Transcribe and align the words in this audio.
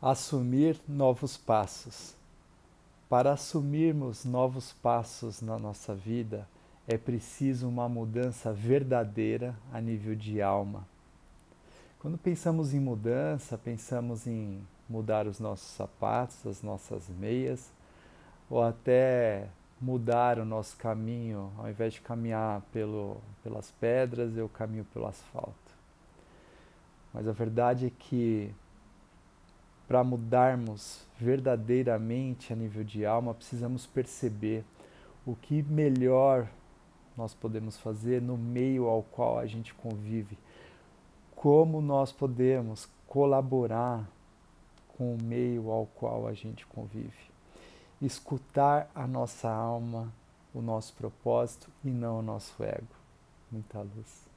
assumir 0.00 0.80
novos 0.88 1.36
passos. 1.36 2.14
Para 3.08 3.32
assumirmos 3.32 4.24
novos 4.24 4.72
passos 4.72 5.42
na 5.42 5.58
nossa 5.58 5.94
vida, 5.94 6.48
é 6.88 6.96
preciso 6.96 7.68
uma 7.68 7.88
mudança 7.88 8.52
verdadeira 8.52 9.54
a 9.72 9.80
nível 9.80 10.14
de 10.14 10.40
alma. 10.40 10.86
Quando 11.98 12.16
pensamos 12.16 12.72
em 12.72 12.80
mudança, 12.80 13.58
pensamos 13.58 14.26
em 14.26 14.66
mudar 14.88 15.26
os 15.26 15.38
nossos 15.38 15.68
sapatos, 15.68 16.46
as 16.46 16.62
nossas 16.62 17.08
meias, 17.08 17.70
ou 18.48 18.62
até 18.62 19.48
mudar 19.80 20.38
o 20.38 20.44
nosso 20.44 20.76
caminho, 20.76 21.52
ao 21.58 21.68
invés 21.68 21.94
de 21.94 22.00
caminhar 22.00 22.62
pelo, 22.72 23.18
pelas 23.42 23.70
pedras, 23.72 24.36
eu 24.36 24.48
caminho 24.48 24.84
pelo 24.92 25.06
asfalto. 25.06 25.54
Mas 27.12 27.28
a 27.28 27.32
verdade 27.32 27.86
é 27.86 27.90
que 27.90 28.52
para 29.90 30.04
mudarmos 30.04 31.04
verdadeiramente 31.18 32.52
a 32.52 32.56
nível 32.56 32.84
de 32.84 33.04
alma, 33.04 33.34
precisamos 33.34 33.86
perceber 33.86 34.64
o 35.26 35.34
que 35.34 35.64
melhor 35.64 36.48
nós 37.16 37.34
podemos 37.34 37.76
fazer 37.76 38.22
no 38.22 38.38
meio 38.38 38.86
ao 38.86 39.02
qual 39.02 39.36
a 39.36 39.46
gente 39.46 39.74
convive, 39.74 40.38
como 41.34 41.80
nós 41.80 42.12
podemos 42.12 42.88
colaborar 43.08 44.08
com 44.96 45.12
o 45.16 45.18
meio 45.20 45.72
ao 45.72 45.86
qual 45.86 46.28
a 46.28 46.34
gente 46.34 46.64
convive. 46.66 47.28
Escutar 48.00 48.88
a 48.94 49.08
nossa 49.08 49.50
alma, 49.50 50.12
o 50.54 50.62
nosso 50.62 50.94
propósito 50.94 51.68
e 51.84 51.90
não 51.90 52.20
o 52.20 52.22
nosso 52.22 52.62
ego. 52.62 52.94
Muita 53.50 53.80
luz. 53.80 54.29